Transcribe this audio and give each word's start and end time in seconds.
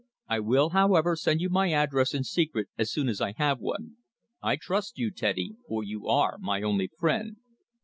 I 0.27 0.39
will, 0.39 0.69
however, 0.69 1.15
send 1.15 1.41
you 1.41 1.49
my 1.51 1.71
address 1.73 2.15
in 2.15 2.23
secret 2.23 2.69
as 2.75 2.91
soon 2.91 3.07
as 3.07 3.21
I 3.21 3.33
have 3.33 3.59
one. 3.59 3.97
I 4.41 4.55
trust 4.55 4.97
you, 4.97 5.11
Teddy, 5.11 5.57
for 5.67 5.83
you 5.83 6.07
are 6.07 6.39
my 6.39 6.63
only 6.63 6.87
friend. 6.87 7.37